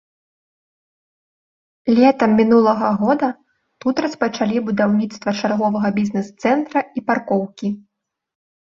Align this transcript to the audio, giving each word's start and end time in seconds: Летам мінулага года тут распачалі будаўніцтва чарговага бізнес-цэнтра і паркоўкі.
Летам 1.99 2.31
мінулага 2.39 2.89
года 3.03 3.29
тут 3.85 3.95
распачалі 4.07 4.57
будаўніцтва 4.71 5.29
чарговага 5.39 5.89
бізнес-цэнтра 6.01 6.79
і 6.97 7.11
паркоўкі. 7.13 7.67